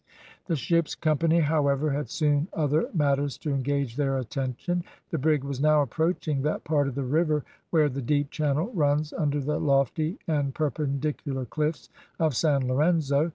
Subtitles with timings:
[0.47, 4.83] The ship's company, however, had soon other matters to engage their attention.
[5.11, 9.13] The brig was now approaching that part of the river where the deep channel runs
[9.13, 13.29] under the lofty and perpendicular cliffs of San Lorenzo.